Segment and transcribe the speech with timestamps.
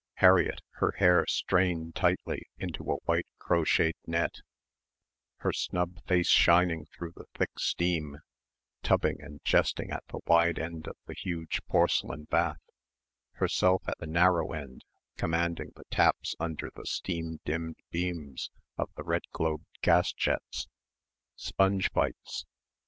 [0.15, 4.39] Harriett, her hair strained tightly into a white crocheted net,
[5.41, 8.17] her snub face shining through the thick steam,
[8.81, 12.57] tubbing and jesting at the wide end of the huge porcelain bath,
[13.33, 14.83] herself at the narrow end
[15.17, 18.49] commanding the taps under the steam dimmed beams
[18.79, 20.67] of the red globed gasjets...
[21.35, 22.47] sponge fights